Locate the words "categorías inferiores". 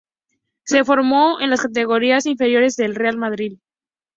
1.61-2.75